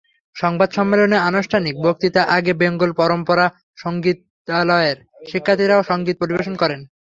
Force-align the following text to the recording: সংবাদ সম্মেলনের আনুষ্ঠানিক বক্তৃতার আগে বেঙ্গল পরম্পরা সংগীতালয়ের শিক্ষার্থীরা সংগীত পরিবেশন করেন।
সংবাদ 0.35 0.69
সম্মেলনের 0.77 1.25
আনুষ্ঠানিক 1.29 1.75
বক্তৃতার 1.85 2.31
আগে 2.37 2.51
বেঙ্গল 2.61 2.91
পরম্পরা 2.93 3.45
সংগীতালয়ের 3.77 4.97
শিক্ষার্থীরা 5.29 5.75
সংগীত 5.83 6.15
পরিবেশন 6.21 6.55
করেন। 6.61 6.79